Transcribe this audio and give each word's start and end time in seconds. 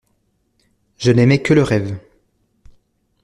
Je 0.97 1.11
n'aimai 1.11 1.43
que 1.43 1.53
le 1.53 1.61
rêve. 1.61 1.95